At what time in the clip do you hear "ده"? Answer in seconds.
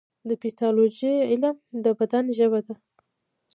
2.65-2.75